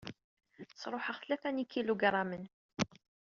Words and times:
Sruḥeɣ 0.81 1.17
tlata 1.21 1.49
n 1.51 1.61
yikilugramen. 1.61 2.43